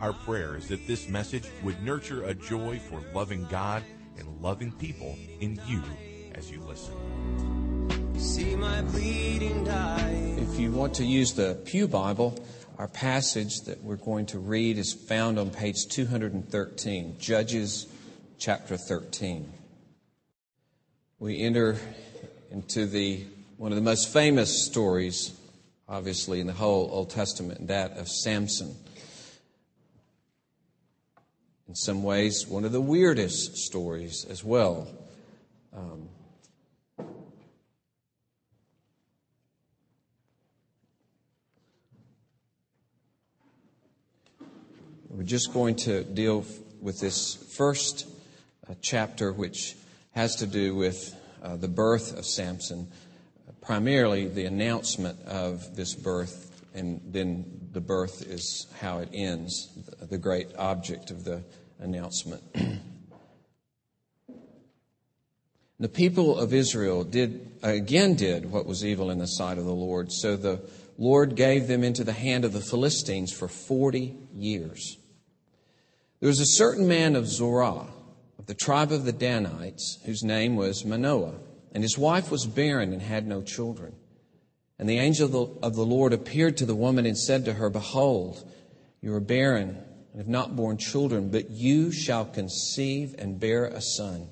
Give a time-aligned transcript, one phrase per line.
[0.00, 3.82] Our prayer is that this message would nurture a joy for loving God
[4.18, 5.82] and loving people in you
[6.34, 6.94] as you listen.
[8.18, 10.36] See my bleeding die.
[10.38, 12.42] If you want to use the Pew Bible,
[12.78, 17.86] our passage that we're going to read is found on page 213, Judges
[18.38, 19.52] chapter 13.
[21.18, 21.76] We enter
[22.50, 23.26] into the
[23.58, 25.38] one of the most famous stories,
[25.86, 28.74] obviously, in the whole Old Testament, that of Samson.
[31.70, 34.88] In some ways, one of the weirdest stories as well.
[35.72, 36.08] Um,
[45.08, 46.44] We're just going to deal
[46.80, 48.08] with this first
[48.68, 49.76] uh, chapter, which
[50.10, 52.88] has to do with uh, the birth of Samson,
[53.60, 59.68] primarily the announcement of this birth, and then the birth is how it ends,
[60.00, 61.44] the great object of the
[61.80, 62.42] announcement.
[65.78, 69.72] the people of Israel did again did what was evil in the sight of the
[69.72, 70.12] Lord.
[70.12, 70.60] So the
[70.98, 74.98] Lord gave them into the hand of the Philistines for 40 years.
[76.20, 77.86] There was a certain man of Zorah,
[78.38, 81.34] of the tribe of the Danites, whose name was Manoah,
[81.72, 83.94] and his wife was barren and had no children.
[84.78, 88.46] And the angel of the Lord appeared to the woman and said to her, Behold,
[89.00, 93.80] you are barren and have not borne children, but you shall conceive and bear a
[93.80, 94.28] son.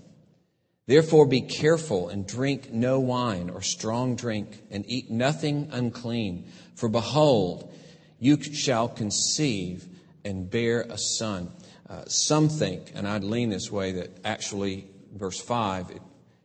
[0.87, 6.51] Therefore be careful and drink no wine or strong drink, and eat nothing unclean.
[6.75, 7.73] For behold,
[8.19, 9.87] you shall conceive
[10.25, 11.53] and bear a son.
[11.89, 16.03] Uh, some think, and I'd lean this way, that actually, verse 5, it,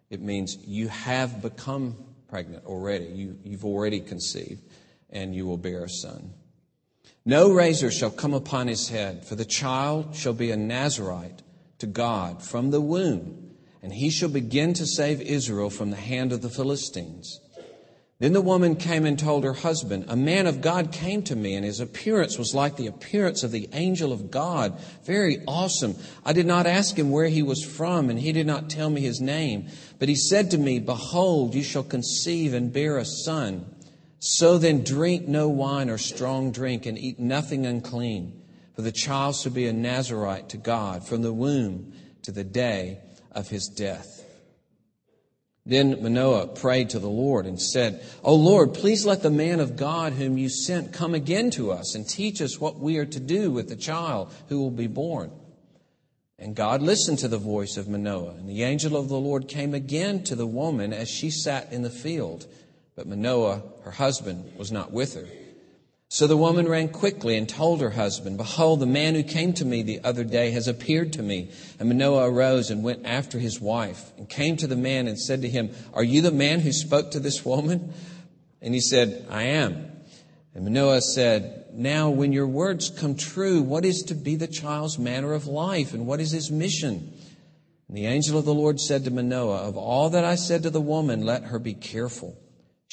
[0.10, 1.96] it means you have become
[2.28, 3.06] pregnant already.
[3.06, 4.62] You, you've already conceived,
[5.10, 6.34] and you will bear a son.
[7.26, 11.42] No razor shall come upon his head, for the child shall be a Nazarite
[11.80, 13.52] to God from the womb,
[13.82, 17.40] and he shall begin to save Israel from the hand of the Philistines.
[18.20, 21.56] Then the woman came and told her husband, A man of God came to me,
[21.56, 24.80] and his appearance was like the appearance of the angel of God.
[25.06, 25.96] Very awesome.
[26.26, 29.02] I did not ask him where he was from, and he did not tell me
[29.02, 29.68] his name.
[29.98, 33.73] But he said to me, Behold, you shall conceive and bear a son.
[34.26, 38.42] So then drink no wine or strong drink, and eat nothing unclean.
[38.74, 41.92] For the child shall be a Nazarite to God from the womb
[42.22, 43.00] to the day
[43.34, 44.24] of his death.
[45.66, 49.76] Then Manoah prayed to the Lord and said, O Lord, please let the man of
[49.76, 53.20] God whom you sent come again to us and teach us what we are to
[53.20, 55.34] do with the child who will be born.
[56.40, 59.74] And God listened to the voice of Manoah, and the angel of the Lord came
[59.74, 62.48] again to the woman as she sat in the field.
[62.96, 65.28] But Manoah, her husband, was not with her.
[66.14, 69.66] So the woman ran quickly and told her husband, Behold, the man who came to
[69.66, 71.50] me the other day has appeared to me.
[71.80, 75.42] And Manoah arose and went after his wife and came to the man and said
[75.42, 77.94] to him, Are you the man who spoke to this woman?
[78.62, 79.92] And he said, I am.
[80.54, 85.00] And Manoah said, Now when your words come true, what is to be the child's
[85.00, 87.12] manner of life and what is his mission?
[87.88, 90.70] And the angel of the Lord said to Manoah, Of all that I said to
[90.70, 92.38] the woman, let her be careful.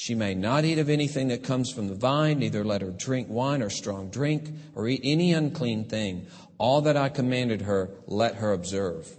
[0.00, 3.28] She may not eat of anything that comes from the vine, neither let her drink
[3.28, 6.26] wine or strong drink, or eat any unclean thing.
[6.56, 9.14] All that I commanded her, let her observe.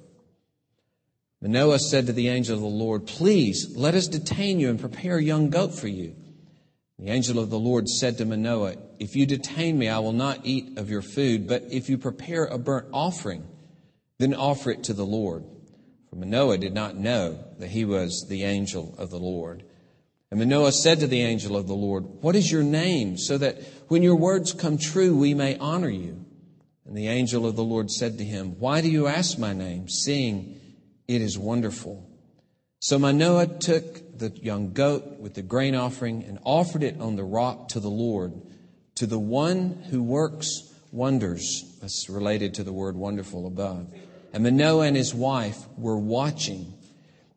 [1.39, 5.17] Manoah said to the angel of the Lord, Please, let us detain you and prepare
[5.17, 6.15] a young goat for you.
[6.97, 10.39] The angel of the Lord said to Manoah, If you detain me, I will not
[10.45, 13.47] eat of your food, but if you prepare a burnt offering,
[14.17, 15.45] then offer it to the Lord.
[16.09, 19.63] For Manoah did not know that he was the angel of the Lord.
[20.31, 23.61] And Manoah said to the angel of the Lord, What is your name, so that
[23.89, 26.25] when your words come true, we may honor you?
[26.85, 29.89] And the angel of the Lord said to him, Why do you ask my name,
[29.89, 30.59] seeing
[31.07, 32.09] it is wonderful?
[32.79, 37.23] So Manoah took the young goat with the grain offering and offered it on the
[37.23, 38.33] rock to the Lord,
[38.95, 41.77] to the one who works wonders.
[41.81, 43.93] That's related to the word wonderful above.
[44.33, 46.73] And Manoah and his wife were watching.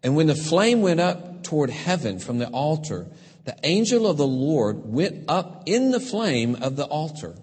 [0.04, 3.06] And when the flame went up toward heaven from the altar,
[3.46, 7.34] the angel of the Lord went up in the flame of the altar.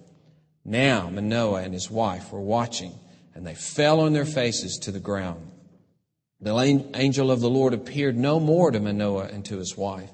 [0.63, 2.93] Now Manoah and his wife were watching,
[3.33, 5.51] and they fell on their faces to the ground.
[6.39, 6.55] The
[6.93, 10.11] angel of the Lord appeared no more to Manoah and to his wife.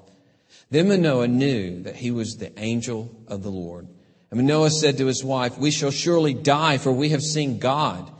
[0.70, 3.88] Then Manoah knew that he was the angel of the Lord.
[4.30, 8.10] And Manoah said to his wife, We shall surely die, for we have seen God.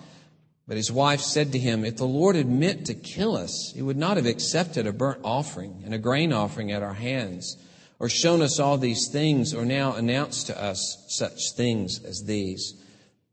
[0.68, 3.82] But his wife said to him, If the Lord had meant to kill us, he
[3.82, 7.56] would not have accepted a burnt offering and a grain offering at our hands
[7.98, 12.74] or shown us all these things, or now announced to us such things as these.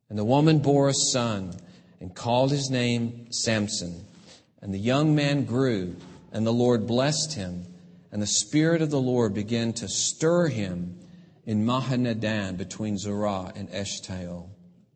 [0.10, 1.54] And the woman bore a son
[2.00, 4.06] and called his name Samson.
[4.62, 5.96] And the young man grew,
[6.32, 7.66] and the Lord blessed him.
[8.12, 11.00] And the Spirit of the Lord began to stir him
[11.46, 14.50] in Mahaneh-dan between Zorah and Eshtaol.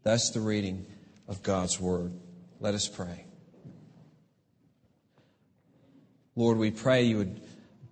[0.04, 0.88] Thus the reading
[1.28, 2.14] of God's Word.
[2.62, 3.26] Let us pray.
[6.36, 7.42] Lord, we pray you would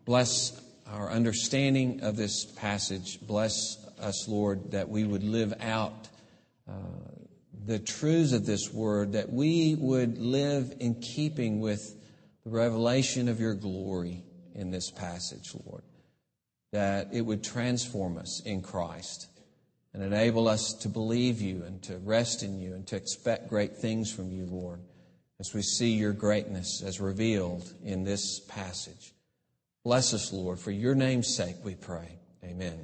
[0.04, 3.20] bless our understanding of this passage.
[3.22, 6.10] Bless us, Lord, that we would live out
[6.68, 6.74] uh,
[7.66, 11.96] the truths of this word, that we would live in keeping with
[12.44, 14.24] the revelation of your glory
[14.54, 15.84] in this passage, Lord.
[16.74, 19.28] That it would transform us in Christ
[19.98, 23.78] and enable us to believe you and to rest in you and to expect great
[23.78, 24.80] things from you, Lord,
[25.40, 29.14] as we see your greatness as revealed in this passage.
[29.84, 30.60] Bless us, Lord.
[30.60, 32.20] For your name's sake, we pray.
[32.44, 32.78] Amen.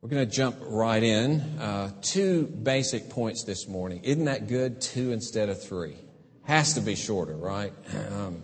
[0.00, 1.40] We're going to jump right in.
[1.60, 4.00] Uh, two basic points this morning.
[4.04, 4.80] Isn't that good?
[4.80, 5.96] Two instead of three.
[6.44, 7.74] Has to be shorter, right?
[8.10, 8.42] Um,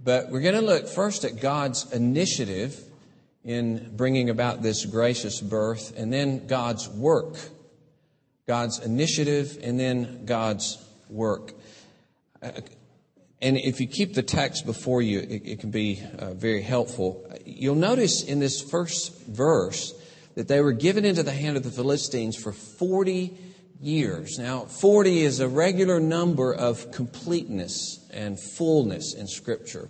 [0.00, 2.87] but we're going to look first at God's initiative
[3.48, 7.38] in bringing about this gracious birth, and then God's work.
[8.46, 10.76] God's initiative, and then God's
[11.08, 11.54] work.
[12.42, 17.26] And if you keep the text before you, it, it can be uh, very helpful.
[17.46, 19.94] You'll notice in this first verse
[20.34, 23.34] that they were given into the hand of the Philistines for 40
[23.80, 24.38] years.
[24.38, 29.88] Now, 40 is a regular number of completeness and fullness in Scripture.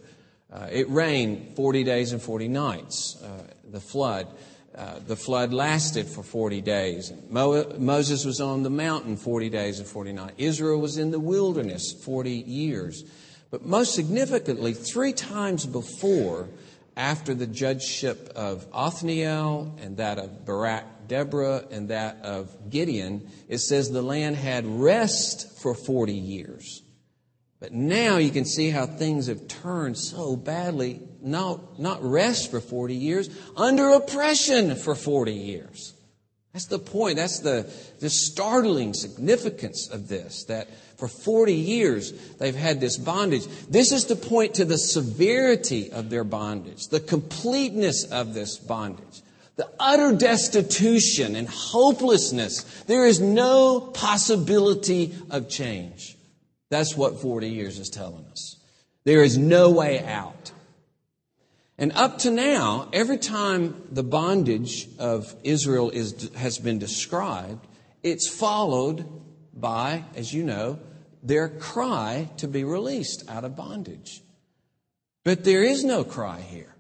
[0.53, 4.27] Uh, it rained 40 days and 40 nights, uh, the flood.
[4.75, 7.13] Uh, the flood lasted for 40 days.
[7.29, 10.35] Mo- Moses was on the mountain 40 days and 40 nights.
[10.39, 13.03] Israel was in the wilderness 40 years.
[13.51, 16.49] But most significantly, three times before,
[16.97, 23.59] after the judgeship of Othniel and that of Barak Deborah and that of Gideon, it
[23.59, 26.83] says the land had rest for 40 years.
[27.61, 31.01] But now you can see how things have turned so badly.
[31.21, 35.95] Not, not rest for 40 years, under oppression for 40 years.
[36.53, 37.17] That's the point.
[37.17, 37.71] That's the,
[38.01, 43.47] the startling significance of this, that for 40 years, they've had this bondage.
[43.69, 49.23] This is to point to the severity of their bondage, the completeness of this bondage,
[49.57, 52.63] the utter destitution and hopelessness.
[52.85, 56.18] There is no possibility of change.
[56.71, 58.57] That's what 40 years is telling us.
[59.05, 60.53] There is no way out.
[61.79, 67.67] And up to now, every time the bondage of Israel is, has been described,
[68.03, 69.07] it's followed
[69.55, 70.79] by, as you know,
[71.23, 74.23] their cry to be released out of bondage.
[75.25, 76.75] But there is no cry here.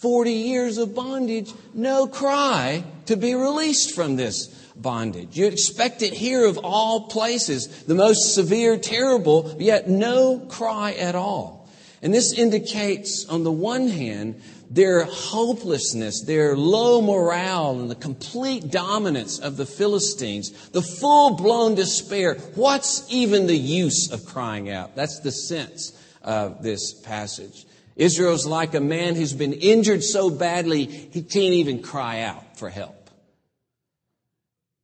[0.00, 5.36] 40 years of bondage, no cry to be released from this bondage.
[5.36, 11.14] You expect it here of all places, the most severe, terrible, yet no cry at
[11.14, 11.68] all.
[12.00, 14.40] And this indicates, on the one hand,
[14.70, 21.74] their hopelessness, their low morale, and the complete dominance of the Philistines, the full blown
[21.74, 22.36] despair.
[22.54, 24.96] What's even the use of crying out?
[24.96, 25.92] That's the sense
[26.22, 27.66] of this passage.
[27.96, 32.70] Israel's like a man who's been injured so badly he can't even cry out for
[32.70, 33.10] help.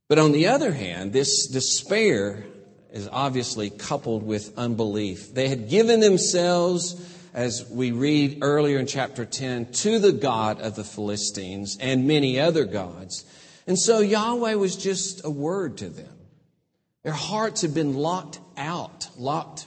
[0.08, 2.44] But on the other hand, this despair
[2.92, 5.34] is obviously coupled with unbelief.
[5.34, 6.94] They had given themselves
[7.36, 12.40] as we read earlier in chapter 10, to the God of the Philistines and many
[12.40, 13.26] other gods.
[13.66, 16.16] And so Yahweh was just a word to them.
[17.04, 19.66] Their hearts had been locked out, locked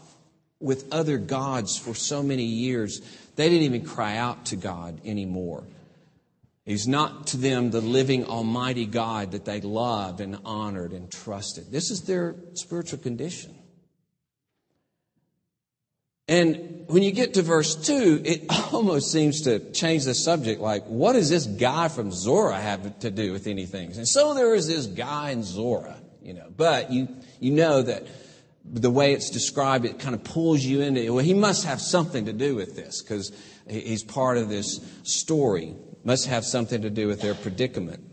[0.59, 3.01] with other gods for so many years,
[3.39, 5.63] they didn't even cry out to God anymore.
[6.65, 11.71] He's not to them the living Almighty God that they loved and honored and trusted.
[11.71, 13.55] This is their spiritual condition.
[16.27, 20.83] And when you get to verse 2, it almost seems to change the subject like,
[20.87, 23.93] what does this guy from Zorah have to do with anything?
[23.93, 27.07] And so there is this guy in Zorah, you know, but you,
[27.39, 28.05] you know that
[28.63, 31.09] the way it's described, it kind of pulls you into it.
[31.09, 33.31] Well, he must have something to do with this because
[33.67, 38.03] he's part of this story, must have something to do with their predicament.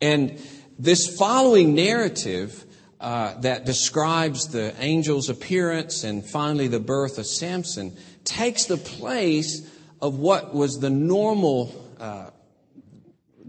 [0.00, 0.40] And
[0.78, 2.64] this following narrative
[3.00, 9.68] uh, that describes the angel's appearance and finally the birth of Samson takes the place
[10.02, 12.30] of what was the normal uh,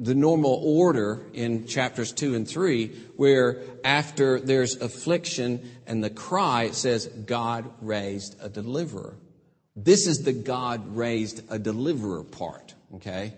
[0.01, 6.63] the normal order in chapters 2 and 3 where after there's affliction and the cry
[6.63, 9.15] it says God raised a deliverer.
[9.75, 13.35] This is the God raised a deliverer part okay?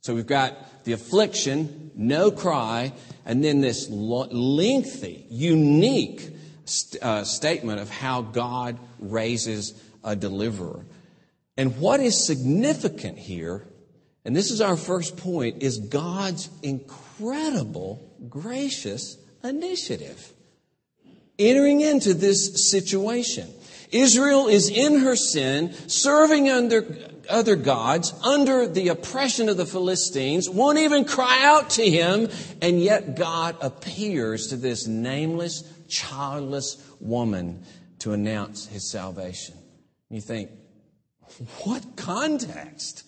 [0.00, 2.92] So we've got the affliction no cry
[3.24, 6.30] and then this lengthy unique
[6.64, 10.84] st- uh, statement of how God raises a deliverer.
[11.56, 13.66] And what is significant here,
[14.24, 20.32] and this is our first point, is God's incredible, gracious initiative.
[21.38, 23.52] Entering into this situation.
[23.90, 26.96] Israel is in her sin, serving under
[27.28, 32.28] other gods, under the oppression of the Philistines, won't even cry out to him,
[32.60, 37.64] and yet God appears to this nameless, childless woman
[38.00, 39.56] to announce his salvation.
[40.10, 40.50] You think,
[41.64, 43.04] what context?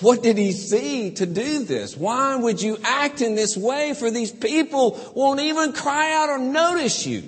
[0.00, 1.96] What did he see to do this?
[1.96, 6.38] Why would you act in this way for these people won't even cry out or
[6.38, 7.24] notice you?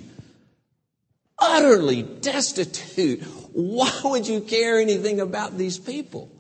[1.39, 3.23] Utterly destitute.
[3.53, 6.31] Why would you care anything about these people?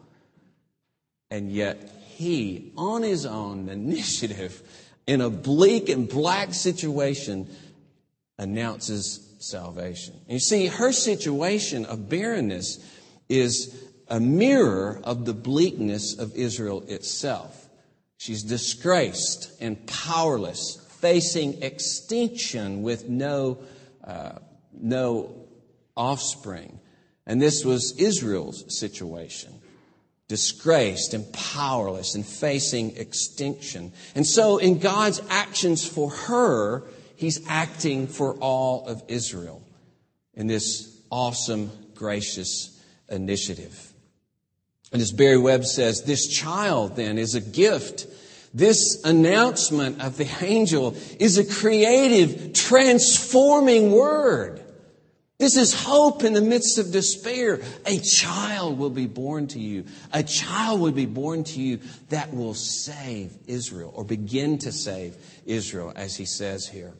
[1.31, 4.63] And yet he, on his own initiative,
[5.07, 7.49] in a bleak and black situation,
[8.39, 10.15] announces salvation.
[10.29, 12.79] You see, her situation of barrenness
[13.29, 13.75] is
[14.11, 17.69] a mirror of the bleakness of Israel itself.
[18.19, 23.59] She's disgraced and powerless, facing extinction with no,
[24.05, 24.33] uh,
[24.73, 25.47] no
[25.97, 26.81] offspring.
[27.27, 29.55] And this was Israel's situation
[30.31, 33.93] disgraced and powerless and facing extinction.
[34.15, 36.85] And so, in God's actions for her,
[37.17, 39.61] He's acting for all of Israel
[40.35, 43.90] in this awesome, gracious initiative.
[44.93, 48.07] And as Barry Webb says, this child then is a gift.
[48.53, 54.61] This announcement of the angel is a creative, transforming word.
[55.39, 57.61] This is hope in the midst of despair.
[57.87, 59.87] A child will be born to you.
[60.13, 61.79] A child will be born to you
[62.11, 65.17] that will save Israel or begin to save
[65.47, 66.93] Israel, as he says here.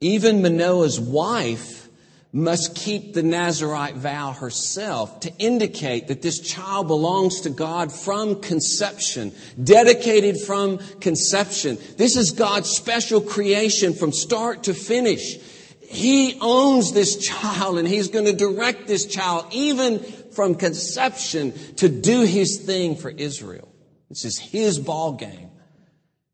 [0.00, 1.88] Even Manoah's wife
[2.32, 8.40] must keep the Nazarite vow herself to indicate that this child belongs to God from
[8.40, 11.76] conception, dedicated from conception.
[11.98, 15.36] This is God's special creation from start to finish.
[15.82, 21.90] He owns this child and He's going to direct this child even from conception to
[21.90, 23.68] do His thing for Israel.
[24.08, 25.50] This is His ball game.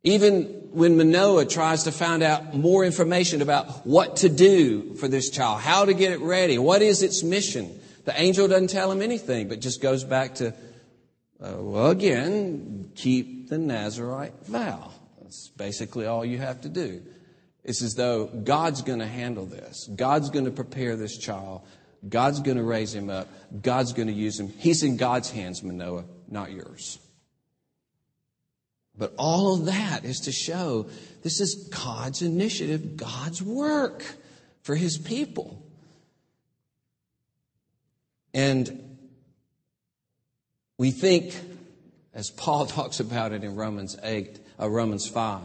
[0.05, 5.29] Even when Manoah tries to find out more information about what to do for this
[5.31, 9.03] child, how to get it ready, what is its mission, the angel doesn't tell him
[9.03, 10.55] anything, but just goes back to,
[11.41, 14.93] uh, well, again, keep the Nazarite vow.
[15.21, 17.03] That's basically all you have to do.
[17.65, 19.89] It's as though God's going to handle this.
[19.95, 21.63] God's going to prepare this child.
[22.09, 23.29] God's going to raise him up.
[23.61, 24.49] God's going to use him.
[24.49, 26.99] He's in God's hands, Manoah, not yours.
[28.99, 30.89] But all of that is to show
[31.23, 34.05] this is God's initiative, God's work
[34.63, 35.63] for his people.
[38.35, 38.99] And
[40.79, 41.35] we think,
[42.13, 45.41] as Paul talks about it in Romans 8, uh, Romans 5,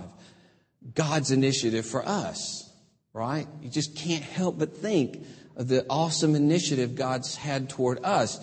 [0.95, 2.69] God's initiative for us,
[3.13, 3.47] right?
[3.61, 8.39] You just can't help but think of the awesome initiative God's had toward us.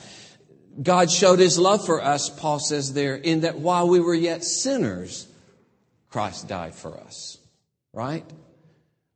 [0.80, 4.44] God showed his love for us, Paul says there, in that while we were yet
[4.44, 5.26] sinners,
[6.08, 7.38] Christ died for us.
[7.92, 8.24] Right?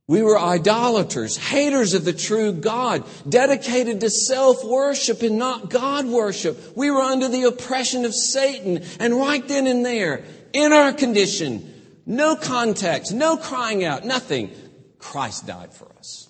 [0.07, 6.07] We were idolaters, haters of the true God, dedicated to self worship and not God
[6.07, 6.77] worship.
[6.77, 8.83] We were under the oppression of Satan.
[9.01, 11.73] And right then and there, in our condition,
[12.05, 14.51] no context, no crying out, nothing,
[14.99, 16.29] Christ died for us.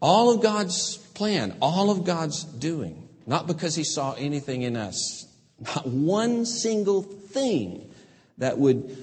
[0.00, 3.07] All of God's plan, all of God's doing.
[3.28, 5.26] Not because he saw anything in us,
[5.60, 7.90] not one single thing
[8.38, 8.96] that would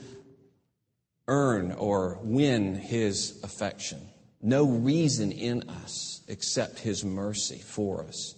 [1.28, 4.00] earn or win his affection.
[4.42, 8.34] No reason in us except his mercy for us.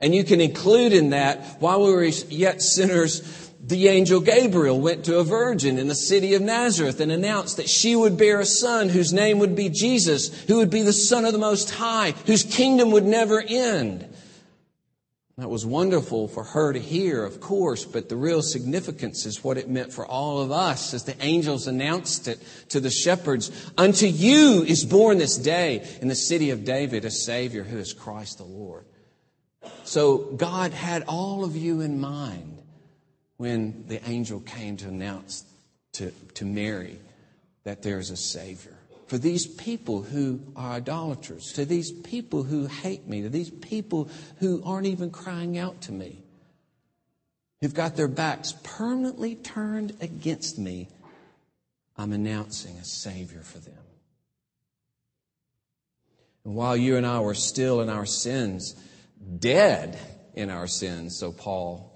[0.00, 5.06] And you can include in that, while we were yet sinners, the angel Gabriel went
[5.06, 8.46] to a virgin in the city of Nazareth and announced that she would bear a
[8.46, 12.12] son whose name would be Jesus, who would be the Son of the Most High,
[12.26, 14.12] whose kingdom would never end.
[15.38, 19.58] That was wonderful for her to hear, of course, but the real significance is what
[19.58, 23.50] it meant for all of us as the angels announced it to the shepherds.
[23.76, 27.92] Unto you is born this day in the city of David a Savior who is
[27.92, 28.86] Christ the Lord.
[29.84, 32.62] So God had all of you in mind
[33.36, 35.44] when the angel came to announce
[35.94, 36.98] to, to Mary
[37.64, 38.75] that there's a Savior
[39.06, 44.10] for these people who are idolaters, to these people who hate me, to these people
[44.38, 46.24] who aren't even crying out to me,
[47.60, 50.88] who've got their backs permanently turned against me,
[51.96, 53.74] I'm announcing a Savior for them.
[56.44, 58.74] And while you and I were still in our sins,
[59.38, 59.98] dead
[60.34, 61.92] in our sins, so Paul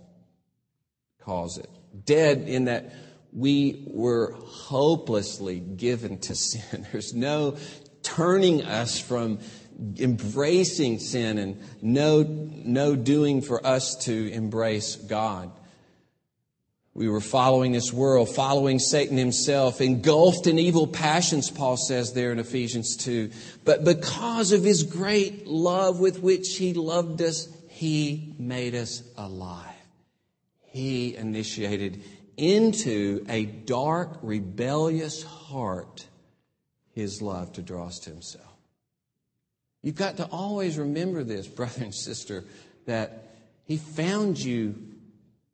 [1.21, 1.69] calls it,
[2.05, 2.93] dead in that
[3.33, 6.87] we were hopelessly given to sin.
[6.93, 7.57] There's no
[8.03, 9.39] turning us from
[9.99, 15.51] embracing sin and no, no doing for us to embrace God.
[16.93, 22.33] We were following this world, following Satan himself, engulfed in evil passions, Paul says there
[22.33, 23.31] in Ephesians 2.
[23.65, 29.67] But because of his great love with which he loved us, he made us alive.
[30.73, 32.03] He initiated
[32.41, 36.07] into a dark, rebellious heart
[36.95, 38.47] his love to draw us to himself.
[39.83, 42.45] You've got to always remember this, brother and sister,
[42.87, 44.75] that he found you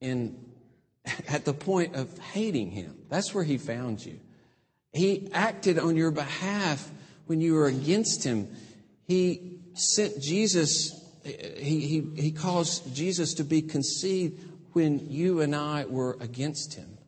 [0.01, 0.39] in
[1.29, 2.97] at the point of hating him.
[3.09, 4.21] That's where he found you.
[4.93, 6.89] He acted on your behalf
[7.27, 8.49] when you were against him.
[9.09, 15.87] He sent Jesus, he, he, he caused Jesus to be conceived when you and I
[15.87, 16.99] were against him.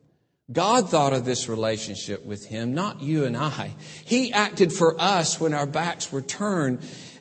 [0.51, 3.75] God thought of this relationship with him, not you and I.
[4.03, 6.79] He acted for us when our backs were turned.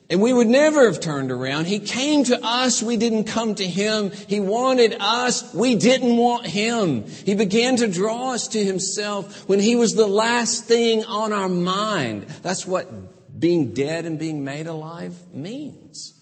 [0.08, 1.66] And we would never have turned around.
[1.66, 2.82] He came to us.
[2.82, 4.10] We didn't come to him.
[4.10, 5.52] He wanted us.
[5.52, 7.04] We didn't want him.
[7.04, 11.50] He began to draw us to himself when he was the last thing on our
[11.50, 12.22] mind.
[12.40, 16.17] That's what being dead and being made alive means.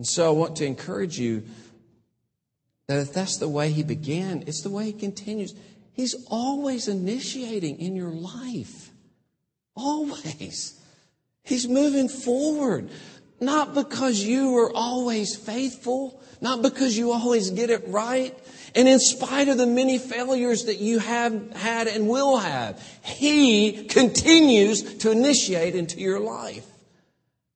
[0.00, 1.42] And so I want to encourage you
[2.86, 5.54] that if that's the way he began, it's the way he continues.
[5.92, 8.92] He's always initiating in your life.
[9.76, 10.80] Always.
[11.42, 12.88] He's moving forward.
[13.42, 18.34] Not because you are always faithful, not because you always get it right.
[18.74, 23.84] And in spite of the many failures that you have had and will have, He
[23.84, 26.69] continues to initiate into your life.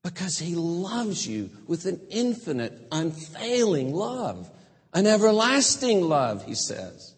[0.04, 4.50] Because he loves you with an infinite, unfailing love,
[4.92, 7.14] an everlasting love, he says.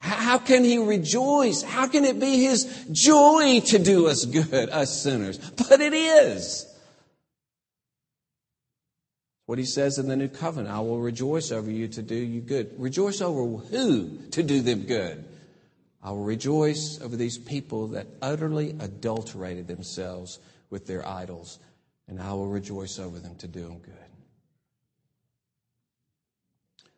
[0.00, 1.62] How can he rejoice?
[1.62, 5.38] How can it be his joy to do us good, us sinners?
[5.38, 6.64] But it is.
[9.46, 12.40] What he says in the new covenant, I will rejoice over you to do you
[12.40, 12.72] good.
[12.78, 15.24] Rejoice over who to do them good?
[16.04, 20.38] I will rejoice over these people that utterly adulterated themselves
[20.70, 21.58] with their idols,
[22.06, 23.94] and I will rejoice over them to do them good.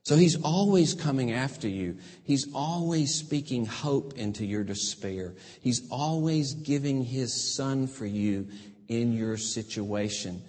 [0.02, 1.98] So he's always coming after you.
[2.24, 5.34] He's always speaking hope into your despair.
[5.60, 8.48] He's always giving his son for you
[8.88, 10.42] in your situation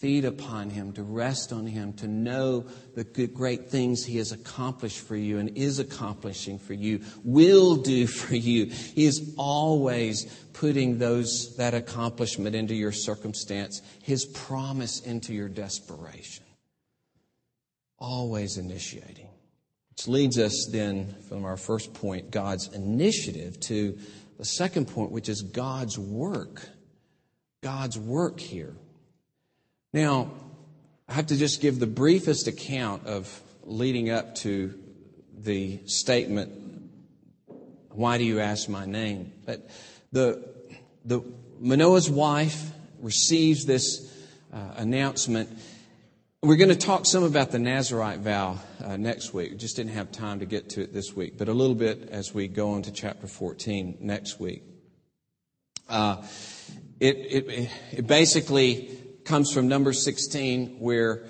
[0.00, 5.00] feed upon Him, to rest on Him, to know the great things He has accomplished
[5.00, 8.66] for you and is accomplishing for you, will do for you.
[8.66, 16.44] He is always putting those, that accomplishment into your circumstance, His promise into your desperation.
[17.98, 19.28] Always initiating.
[19.90, 23.98] Which leads us then from our first point, God's initiative, to
[24.38, 26.66] the second point, which is God's work.
[27.62, 28.74] God's work here.
[29.92, 30.30] Now,
[31.08, 34.72] I have to just give the briefest account of leading up to
[35.36, 36.52] the statement,
[37.88, 39.32] Why do you ask my name?
[39.44, 39.68] But
[40.12, 40.48] the,
[41.04, 41.22] the
[41.58, 44.16] Manoah's wife receives this
[44.52, 45.48] uh, announcement.
[46.40, 49.50] We're going to talk some about the Nazarite vow uh, next week.
[49.50, 52.10] We just didn't have time to get to it this week, but a little bit
[52.10, 54.62] as we go on to chapter 14 next week.
[55.88, 56.22] Uh,
[57.00, 58.99] it, it, it basically
[59.30, 61.22] comes from number 16, where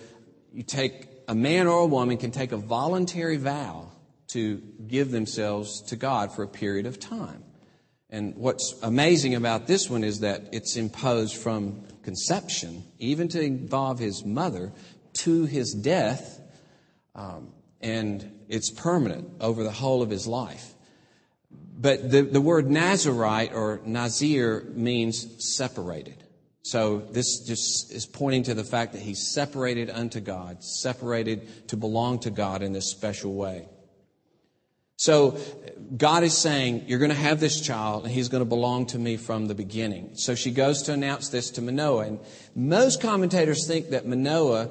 [0.55, 3.89] you take a man or a woman can take a voluntary vow
[4.29, 7.45] to give themselves to God for a period of time.
[8.09, 13.99] And what's amazing about this one is that it's imposed from conception, even to involve
[13.99, 14.73] his mother,
[15.19, 16.41] to his death,
[17.15, 20.73] um, and it's permanent over the whole of his life.
[21.51, 26.20] But the, the word Nazarite or Nazir means separated.
[26.63, 31.77] So this just is pointing to the fact that he's separated unto God, separated to
[31.77, 33.67] belong to God in this special way.
[35.01, 35.39] So
[35.97, 38.99] God is saying, You're going to have this child, and he's going to belong to
[38.99, 40.11] me from the beginning.
[40.17, 42.05] So she goes to announce this to Manoah.
[42.05, 42.21] And
[42.55, 44.69] most commentators think that Manoah,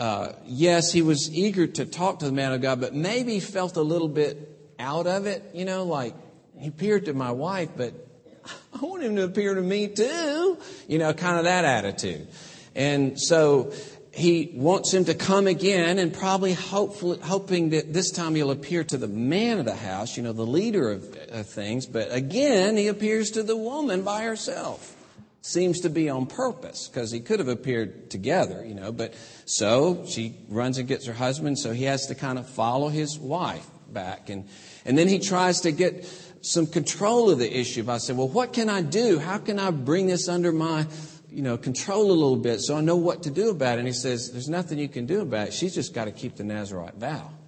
[0.00, 3.76] uh, yes, he was eager to talk to the man of God, but maybe felt
[3.76, 5.44] a little bit out of it.
[5.54, 6.16] You know, like,
[6.58, 7.94] he appeared to my wife, but
[8.74, 10.58] I want him to appear to me too.
[10.88, 12.28] You know, kind of that attitude.
[12.74, 13.72] And so
[14.12, 18.82] he wants him to come again and probably hopefully, hoping that this time he'll appear
[18.84, 21.86] to the man of the house, you know, the leader of, of things.
[21.86, 24.96] But again, he appears to the woman by herself.
[25.42, 28.92] Seems to be on purpose because he could have appeared together, you know.
[28.92, 29.14] But
[29.46, 33.18] so she runs and gets her husband, so he has to kind of follow his
[33.18, 34.28] wife back.
[34.28, 34.48] And,
[34.84, 36.04] and then he tries to get
[36.42, 39.18] some control of the issue by saying, well, what can I do?
[39.18, 40.86] How can I bring this under my
[41.32, 43.80] you know, control a little bit so I know what to do about it.
[43.80, 45.54] And he says, There's nothing you can do about it.
[45.54, 47.30] She's just got to keep the Nazarite vow.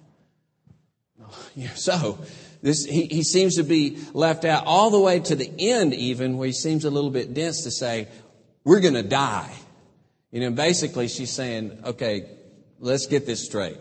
[1.75, 2.19] So,
[2.61, 6.37] this, he, he seems to be left out all the way to the end, even
[6.37, 8.07] where he seems a little bit dense to say,
[8.63, 9.51] We're going to die.
[10.31, 12.29] You know, basically, she's saying, Okay,
[12.79, 13.77] let's get this straight.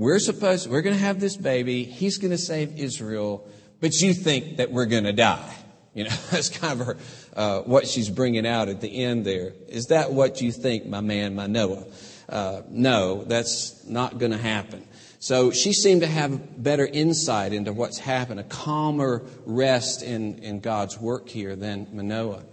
[0.00, 1.84] We're supposed, we're going to have this baby.
[1.84, 3.46] He's going to save Israel,
[3.80, 5.54] but you think that we're going to die.
[5.92, 6.96] You know, that's kind of her,
[7.36, 9.52] uh, what she's bringing out at the end there.
[9.68, 11.84] Is that what you think, my man, my Noah?
[12.30, 14.88] Uh, no, that's not going to happen.
[15.18, 20.60] So she seemed to have better insight into what's happened, a calmer rest in, in
[20.60, 22.44] God's work here than Manoah.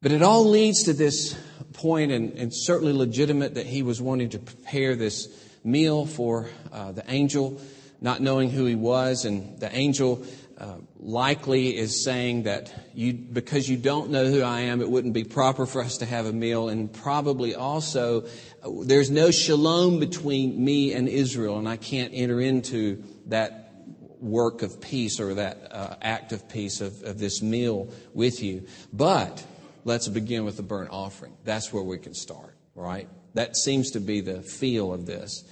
[0.00, 1.38] But it all leads to this
[1.72, 5.28] point, and, and certainly legitimate, that he was wanting to prepare this
[5.64, 7.60] meal for uh, the angel,
[8.00, 10.24] not knowing who he was, and the angel
[10.58, 15.14] uh, likely is saying that you, because you don't know who I am, it wouldn't
[15.14, 16.68] be proper for us to have a meal.
[16.68, 18.22] And probably also,
[18.62, 23.72] uh, there's no shalom between me and Israel, and I can't enter into that
[24.20, 28.66] work of peace or that uh, act of peace of, of this meal with you.
[28.92, 29.44] But
[29.84, 31.36] let's begin with the burnt offering.
[31.44, 33.08] That's where we can start, right?
[33.34, 35.44] That seems to be the feel of this.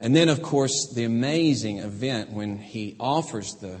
[0.00, 3.78] And then, of course, the amazing event when he offers the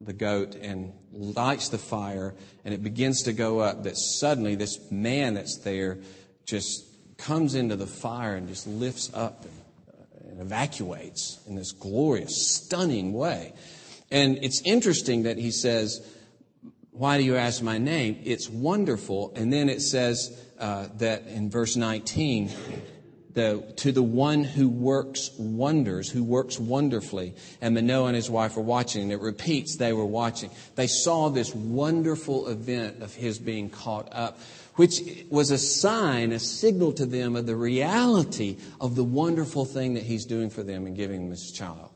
[0.00, 2.34] the goat and lights the fire,
[2.64, 5.98] and it begins to go up, that suddenly this man that's there
[6.44, 6.84] just
[7.18, 12.54] comes into the fire and just lifts up and, uh, and evacuates in this glorious,
[12.54, 13.54] stunning way.
[14.10, 16.06] And it's interesting that he says,
[16.90, 18.20] Why do you ask my name?
[18.22, 19.32] It's wonderful.
[19.34, 22.50] And then it says uh, that in verse 19,
[23.36, 27.34] the, to the one who works wonders, who works wonderfully.
[27.60, 30.50] And Manoah and his wife were watching, and it repeats they were watching.
[30.74, 34.40] They saw this wonderful event of his being caught up,
[34.76, 39.94] which was a sign, a signal to them of the reality of the wonderful thing
[39.94, 41.90] that he's doing for them and giving them his child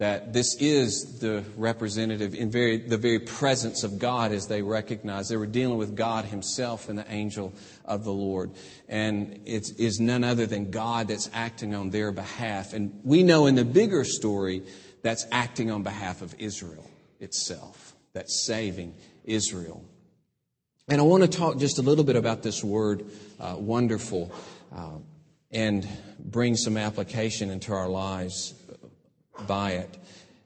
[0.00, 5.28] that this is the representative in very, the very presence of God as they recognize.
[5.28, 7.52] They were dealing with God Himself and the angel
[7.84, 8.50] of the Lord.
[8.88, 12.72] And it is none other than God that's acting on their behalf.
[12.72, 14.62] And we know in the bigger story
[15.02, 19.84] that's acting on behalf of Israel itself, that's saving Israel.
[20.88, 23.04] And I want to talk just a little bit about this word,
[23.38, 24.32] uh, wonderful,
[24.74, 24.96] uh,
[25.50, 25.86] and
[26.18, 28.54] bring some application into our lives
[29.46, 29.96] by it.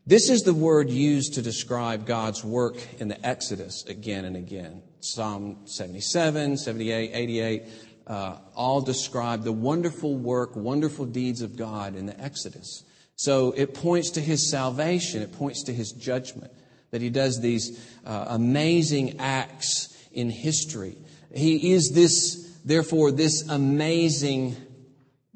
[0.06, 4.82] This is the word used to describe God's work in the Exodus again and again.
[5.00, 7.62] Psalm 77, 78, 88,
[8.06, 12.84] uh, all describe the wonderful work, wonderful deeds of God in the Exodus.
[13.16, 16.52] So it points to his salvation, it points to his judgment,
[16.90, 20.96] that he does these uh, amazing acts in history.
[21.34, 24.56] He is this, therefore, this amazing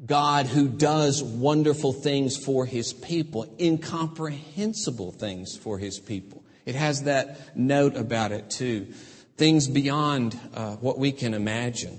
[0.05, 6.45] God who does wonderful things for his people, incomprehensible things for his people.
[6.65, 8.87] It has that note about it too.
[9.37, 11.99] Things beyond uh, what we can imagine.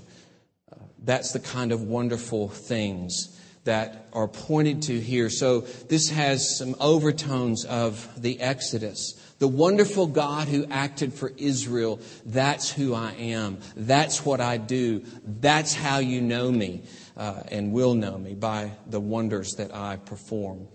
[0.72, 5.28] Uh, that's the kind of wonderful things that are pointed to here.
[5.28, 9.12] So this has some overtones of the Exodus.
[9.38, 13.58] The wonderful God who acted for Israel, that's who I am.
[13.76, 15.04] That's what I do.
[15.24, 16.82] That's how you know me
[17.20, 20.68] uh, and will know me by the wonders that I perform.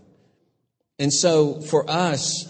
[1.00, 2.48] And so for us,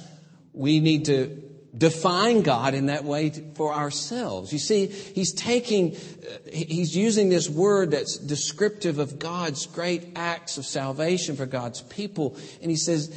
[0.51, 1.41] we need to
[1.75, 4.51] define God in that way for ourselves.
[4.51, 10.57] You see, he's taking, uh, he's using this word that's descriptive of God's great acts
[10.57, 12.37] of salvation for God's people.
[12.61, 13.15] And he says,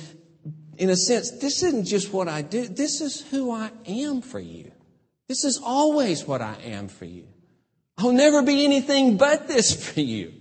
[0.76, 4.38] in a sense, this isn't just what I do, this is who I am for
[4.38, 4.70] you.
[5.28, 7.26] This is always what I am for you.
[7.98, 10.34] I'll never be anything but this for you.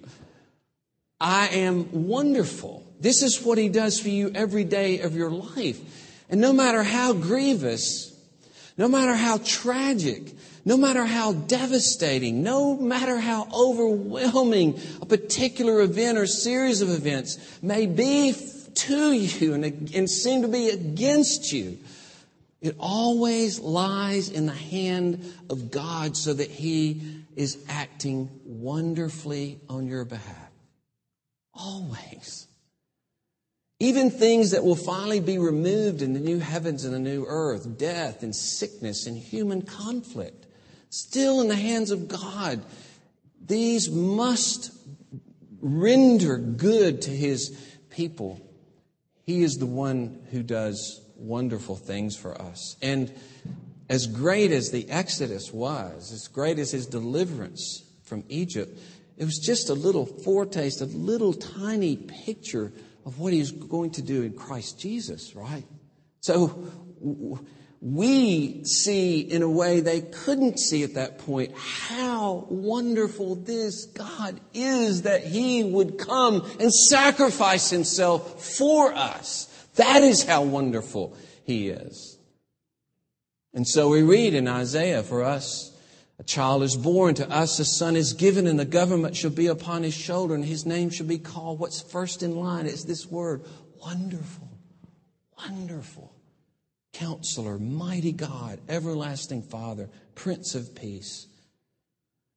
[1.19, 2.85] I am wonderful.
[2.99, 5.79] This is what He does for you every day of your life.
[6.29, 8.13] And no matter how grievous,
[8.77, 10.33] no matter how tragic,
[10.65, 17.39] no matter how devastating, no matter how overwhelming a particular event or series of events
[17.61, 18.35] may be
[18.75, 21.79] to you and, and seem to be against you,
[22.61, 29.87] it always lies in the hand of God so that He is acting wonderfully on
[29.87, 30.46] your behalf.
[31.57, 32.47] Always.
[33.79, 37.77] Even things that will finally be removed in the new heavens and the new earth,
[37.77, 40.45] death and sickness and human conflict,
[40.89, 42.63] still in the hands of God.
[43.45, 44.71] These must
[45.61, 47.49] render good to his
[47.89, 48.41] people.
[49.23, 52.77] He is the one who does wonderful things for us.
[52.81, 53.13] And
[53.89, 58.77] as great as the Exodus was, as great as his deliverance from Egypt,
[59.17, 62.71] it was just a little foretaste, a little tiny picture
[63.05, 65.63] of what he he's going to do in Christ Jesus, right?
[66.21, 66.71] So
[67.81, 74.39] we see in a way they couldn't see at that point how wonderful this God
[74.53, 79.45] is that he would come and sacrifice himself for us.
[79.75, 82.17] That is how wonderful he is.
[83.53, 85.76] And so we read in Isaiah, for us
[86.19, 89.47] a child is born, to us a son is given, and the government shall be
[89.47, 91.59] upon his shoulder, and his name shall be called.
[91.59, 93.43] What's first in line is this word
[93.79, 94.49] wonderful,
[95.37, 96.13] wonderful.
[96.93, 101.27] Counselor, mighty God, everlasting Father, Prince of Peace.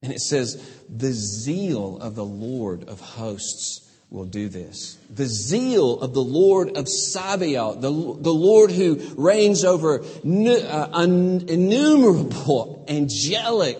[0.03, 4.97] And it says, the zeal of the Lord of hosts will do this.
[5.09, 12.85] The zeal of the Lord of Sabaoth, the, the Lord who reigns over uh, innumerable
[12.89, 13.79] angelic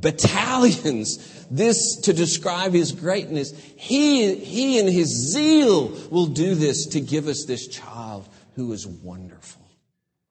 [0.00, 3.52] battalions, this to describe his greatness.
[3.76, 8.86] He, he in his zeal will do this to give us this child who is
[8.86, 9.66] wonderful,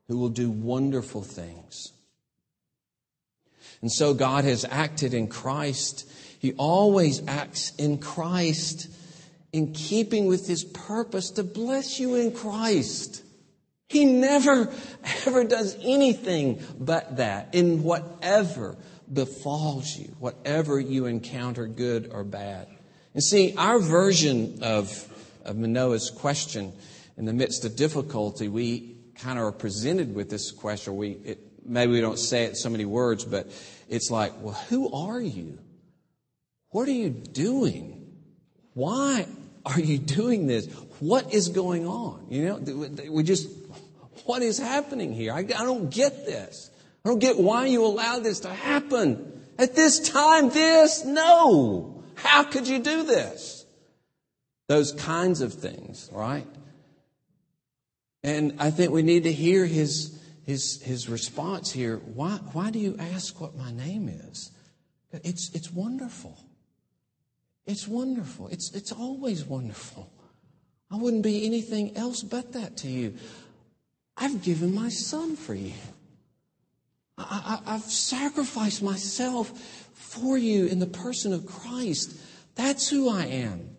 [0.07, 1.93] who will do wonderful things.
[3.81, 6.09] And so God has acted in Christ.
[6.39, 8.89] He always acts in Christ
[9.53, 13.23] in keeping with his purpose to bless you in Christ.
[13.89, 14.73] He never,
[15.25, 18.75] ever does anything but that in whatever
[19.11, 22.67] befalls you, whatever you encounter, good or bad.
[23.13, 24.89] And see, our version of,
[25.45, 26.73] of Manoah's question
[27.15, 30.97] in the midst of difficulty, we kind of are presented with this question.
[30.97, 33.47] We, it, maybe we don't say it in so many words, but
[33.87, 35.57] it's like, well, who are you?
[36.69, 37.96] What are you doing?
[38.77, 39.25] Why
[39.65, 40.67] are you doing this?
[40.99, 42.27] What is going on?
[42.29, 43.49] You know, we just,
[44.25, 45.33] what is happening here?
[45.33, 46.69] I, I don't get this.
[47.03, 49.41] I don't get why you allow this to happen.
[49.57, 51.03] At this time, this?
[51.03, 52.03] No.
[52.13, 53.65] How could you do this?
[54.67, 56.45] Those kinds of things, right?
[58.23, 61.97] And I think we need to hear his, his, his response here.
[61.97, 64.51] Why, why do you ask what my name is?
[65.11, 66.37] It's, it's wonderful.
[67.67, 68.47] It's wonderful.
[68.47, 70.09] It's, it's always wonderful.
[70.89, 73.15] I wouldn't be anything else but that to you.
[74.15, 75.73] I've given my son for you.
[77.17, 79.49] I, I've sacrificed myself
[79.93, 82.15] for you in the person of Christ.
[82.55, 83.69] That's who I am.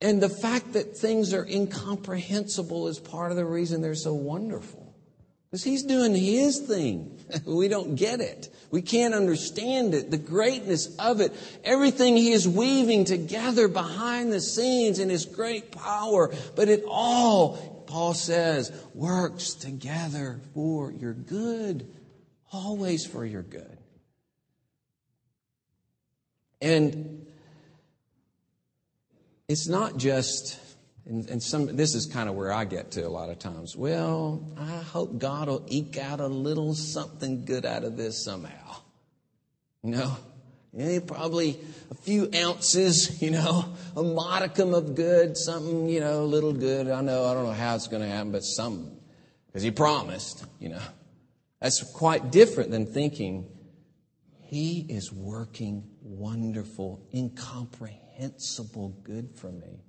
[0.00, 4.83] And the fact that things are incomprehensible is part of the reason they're so wonderful.
[5.54, 7.16] Because he's doing his thing.
[7.46, 8.52] we don't get it.
[8.72, 10.10] We can't understand it.
[10.10, 11.32] The greatness of it.
[11.62, 16.34] Everything he is weaving together behind the scenes in his great power.
[16.56, 21.86] But it all, Paul says, works together for your good.
[22.52, 23.78] Always for your good.
[26.60, 27.28] And
[29.46, 30.58] it's not just
[31.06, 33.76] and, and some, this is kind of where I get to a lot of times.
[33.76, 38.76] Well, I hope God will eke out a little something good out of this somehow.
[39.82, 40.16] You know,
[40.72, 46.24] yeah, probably a few ounces, you know, a modicum of good, something, you know, a
[46.24, 46.88] little good.
[46.88, 48.96] I know, I don't know how it's going to happen, but some,
[49.46, 50.82] because he promised, you know.
[51.60, 53.46] That's quite different than thinking,
[54.42, 59.84] he is working wonderful, incomprehensible good for me.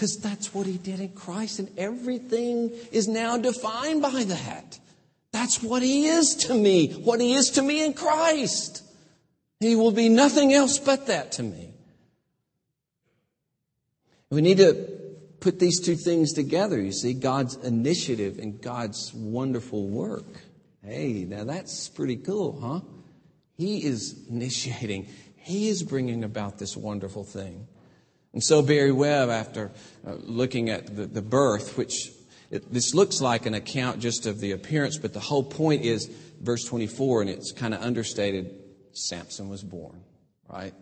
[0.00, 4.78] Because that's what he did in Christ, and everything is now defined by that.
[5.30, 8.82] That's what he is to me, what he is to me in Christ.
[9.58, 11.74] He will be nothing else but that to me.
[14.30, 14.72] We need to
[15.40, 20.40] put these two things together, you see, God's initiative and God's wonderful work.
[20.82, 22.80] Hey, now that's pretty cool, huh?
[23.58, 27.66] He is initiating, he is bringing about this wonderful thing.
[28.32, 29.70] And so Barry Webb, after
[30.06, 32.10] uh, looking at the, the birth, which
[32.50, 36.06] it, this looks like an account just of the appearance, but the whole point is
[36.40, 38.54] verse 24, and it's kind of understated
[38.92, 40.02] Samson was born,
[40.48, 40.74] right?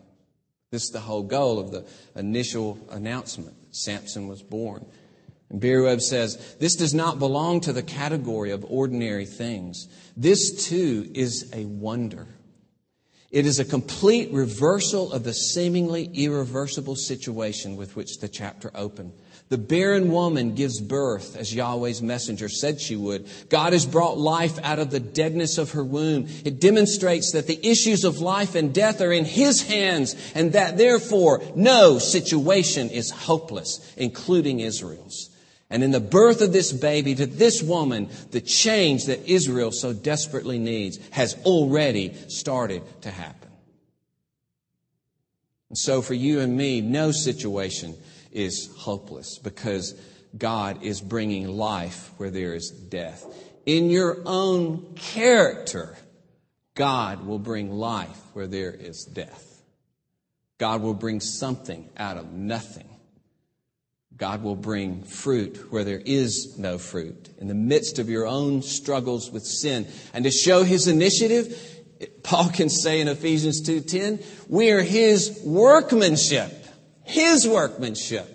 [0.71, 3.57] This is the whole goal of the initial announcement.
[3.71, 4.85] Samson was born.
[5.51, 9.89] And Barry Webb says, this does not belong to the category of ordinary things.
[10.17, 12.27] This too is a wonder.
[13.31, 19.13] It is a complete reversal of the seemingly irreversible situation with which the chapter opened.
[19.51, 23.27] The barren woman gives birth, as Yahweh's messenger said she would.
[23.49, 26.27] God has brought life out of the deadness of her womb.
[26.45, 30.77] It demonstrates that the issues of life and death are in His hands and that
[30.77, 35.31] therefore no situation is hopeless, including Israel's.
[35.71, 39.93] And in the birth of this baby to this woman, the change that Israel so
[39.93, 43.51] desperately needs has already started to happen.
[45.69, 47.97] And so for you and me, no situation
[48.33, 49.95] is hopeless because
[50.37, 53.27] God is bringing life where there is death.
[53.67, 55.97] In your own character,
[56.75, 59.63] God will bring life where there is death.
[60.57, 62.88] God will bring something out of nothing.
[64.19, 67.31] God will bring fruit where there is no fruit.
[67.39, 69.87] In the midst of your own struggles with sin.
[70.13, 71.57] And to show his initiative,
[72.25, 76.53] Paul can say in Ephesians 2:10, we are his workmanship.
[77.05, 78.35] His workmanship.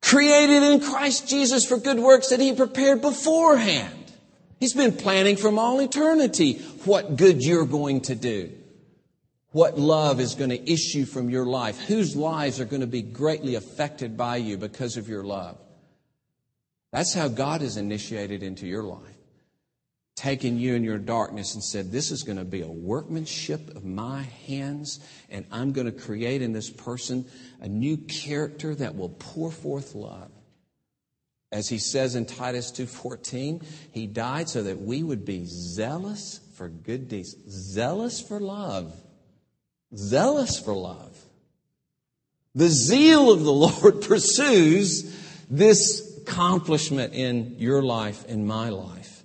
[0.00, 3.94] Created in Christ Jesus for good works that he prepared beforehand.
[4.60, 8.52] He's been planning from all eternity what good you're going to do
[9.52, 13.02] what love is going to issue from your life, whose lives are going to be
[13.02, 15.58] greatly affected by you because of your love.
[16.92, 19.02] That's how God has initiated into your life.
[20.16, 23.84] Taken you in your darkness and said, This is going to be a workmanship of
[23.84, 27.24] my hands, and I'm going to create in this person
[27.60, 30.30] a new character that will pour forth love.
[31.52, 36.68] As he says in Titus 2:14, he died so that we would be zealous for
[36.68, 38.92] good deeds, zealous for love
[39.94, 41.16] zealous for love.
[42.54, 45.14] The zeal of the Lord pursues
[45.50, 49.22] this accomplishment in your life, in my life,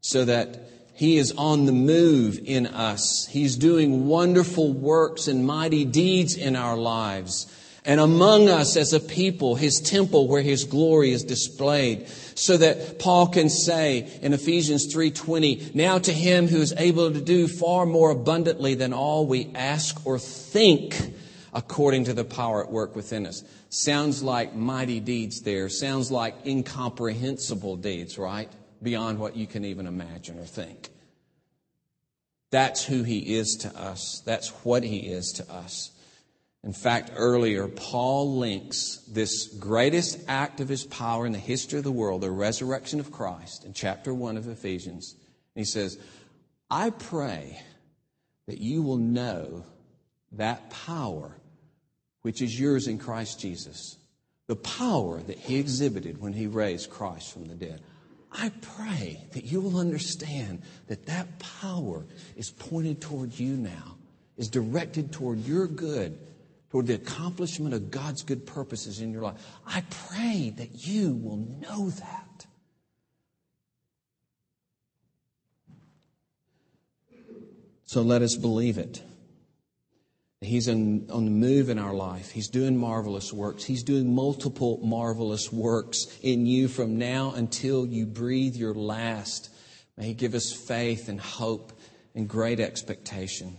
[0.00, 3.26] so that He is on the move in us.
[3.26, 7.46] He's doing wonderful works and mighty deeds in our lives
[7.84, 12.08] and among us as a people, his temple where his glory is displayed.
[12.34, 17.20] So that Paul can say in Ephesians 3:20, now to him who is able to
[17.20, 21.14] do far more abundantly than all we ask or think
[21.52, 23.42] according to the power at work within us.
[23.68, 25.68] Sounds like mighty deeds there.
[25.68, 28.50] Sounds like incomprehensible deeds, right?
[28.82, 30.90] Beyond what you can even imagine or think.
[32.50, 34.22] That's who he is to us.
[34.24, 35.90] That's what he is to us.
[36.64, 41.84] In fact, earlier, Paul links this greatest act of his power in the history of
[41.84, 45.14] the world, the resurrection of Christ, in chapter 1 of Ephesians.
[45.54, 45.98] He says,
[46.70, 47.60] I pray
[48.46, 49.66] that you will know
[50.32, 51.36] that power
[52.22, 53.98] which is yours in Christ Jesus,
[54.46, 57.82] the power that he exhibited when he raised Christ from the dead.
[58.32, 63.96] I pray that you will understand that that power is pointed toward you now,
[64.38, 66.18] is directed toward your good
[66.74, 69.36] toward the accomplishment of God's good purposes in your life.
[69.64, 72.46] I pray that you will know that.
[77.84, 79.04] So let us believe it.
[80.40, 82.32] He's in, on the move in our life.
[82.32, 83.62] He's doing marvelous works.
[83.62, 89.48] He's doing multiple marvelous works in you from now until you breathe your last.
[89.96, 91.72] May He give us faith and hope
[92.16, 93.58] and great expectation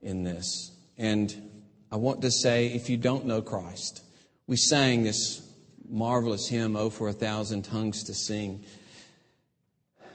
[0.00, 0.70] in this.
[0.96, 1.47] And
[1.90, 4.02] I want to say, if you don't know Christ,
[4.46, 5.42] we sang this
[5.88, 8.64] marvelous hymn, Oh, for a thousand tongues to sing.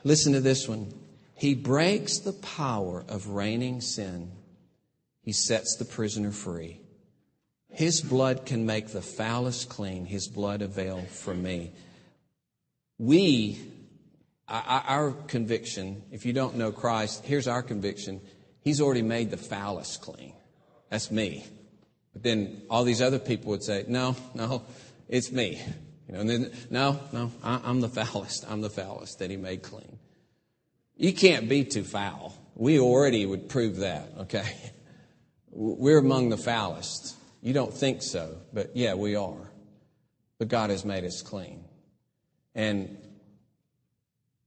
[0.04, 0.94] Listen to this one.
[1.36, 4.32] He breaks the power of reigning sin.
[5.24, 6.80] He sets the prisoner free.
[7.70, 10.06] His blood can make the foulest clean.
[10.06, 11.72] His blood avail for me.
[13.00, 13.60] We,
[14.48, 18.22] our conviction, if you don't know Christ, here's our conviction.
[18.62, 20.34] He's already made the foulest clean.
[20.90, 21.46] That's me.
[22.14, 24.64] But then all these other people would say, no, no,
[25.10, 25.62] it's me.
[26.08, 28.46] You know, and then, no, no, I, I'm the foulest.
[28.50, 30.00] I'm the foulest that he made clean.
[30.96, 32.38] You can't be too foul.
[32.56, 34.56] We already would prove that, okay?
[35.52, 37.16] We're among the foulest.
[37.42, 39.52] You don't think so, but yeah, we are.
[40.38, 41.64] But God has made us clean.
[42.54, 42.98] And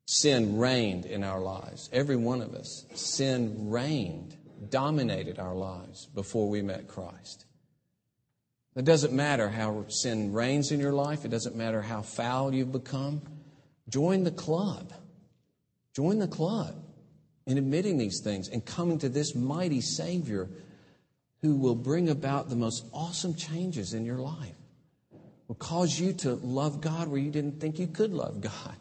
[0.06, 1.90] Sin reigned in our lives.
[1.92, 2.84] Every one of us.
[2.94, 4.36] Sin reigned,
[4.70, 7.45] dominated our lives before we met Christ.
[8.76, 12.72] It doesn't matter how sin reigns in your life, it doesn't matter how foul you've
[12.72, 13.22] become.
[13.88, 14.92] Join the club.
[15.94, 16.74] Join the club
[17.46, 20.50] in admitting these things and coming to this mighty Savior
[21.40, 24.56] who will bring about the most awesome changes in your life.
[25.48, 28.76] Will cause you to love God where you didn't think you could love God.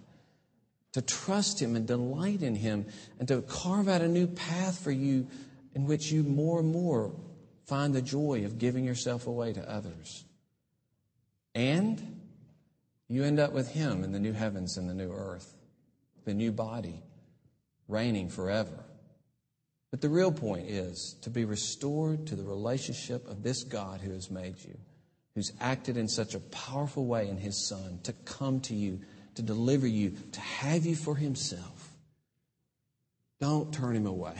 [0.93, 2.85] To trust Him and delight in Him
[3.19, 5.27] and to carve out a new path for you
[5.73, 7.13] in which you more and more
[7.65, 10.23] find the joy of giving yourself away to others.
[11.53, 12.21] And
[13.07, 15.53] you end up with Him in the new heavens and the new earth,
[16.25, 17.01] the new body,
[17.87, 18.83] reigning forever.
[19.91, 24.11] But the real point is to be restored to the relationship of this God who
[24.11, 24.77] has made you,
[25.35, 28.99] who's acted in such a powerful way in His Son, to come to you,
[29.35, 31.89] to deliver you, to have you for Himself.
[33.39, 34.35] Don't turn Him away.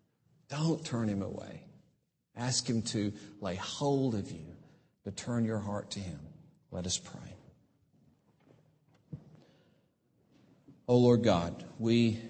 [0.48, 1.62] Don't turn Him away.
[2.36, 4.46] Ask Him to lay hold of you,
[5.04, 6.20] to turn your heart to Him.
[6.70, 7.36] Let us pray.
[10.90, 12.20] O oh Lord God, we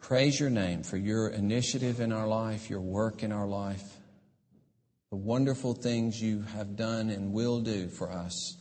[0.00, 3.82] praise your name for your initiative in our life, your work in our life,
[5.08, 8.58] the wonderful things you have done and will do for us,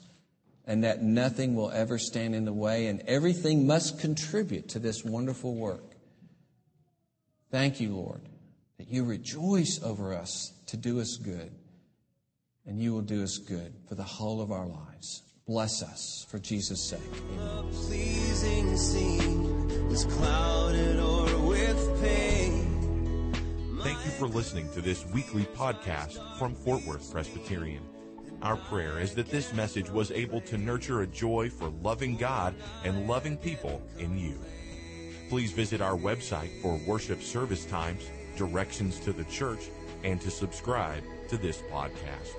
[0.65, 5.03] and that nothing will ever stand in the way, and everything must contribute to this
[5.03, 5.83] wonderful work.
[7.51, 8.21] Thank you, Lord,
[8.83, 11.51] that you rejoice over us to do us good,
[12.65, 15.23] and you will do us good for the whole of our lives.
[15.47, 16.99] Bless us for Jesus' sake.
[17.39, 23.31] A pleasing scene is clouded or with pain.
[23.81, 27.83] Thank you for listening to this weekly podcast from Fort Worth Presbyterian.
[28.41, 32.53] Our prayer is that this message was able to nurture a joy for loving God
[32.83, 34.37] and loving people in you.
[35.29, 38.03] Please visit our website for worship service times,
[38.35, 39.69] directions to the church,
[40.03, 42.35] and to subscribe to this podcast.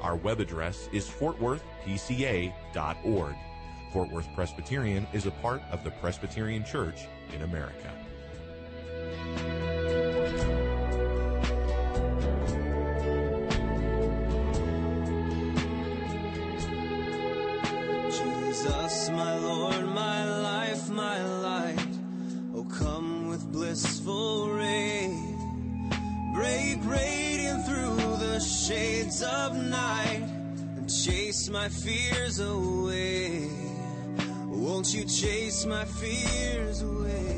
[0.00, 3.34] Our web address is fortworthpca.org.
[3.92, 7.02] Fort Worth Presbyterian is a part of the Presbyterian Church
[7.34, 7.92] in America.
[31.50, 33.50] My fears away.
[34.46, 37.29] Won't you chase my fears away?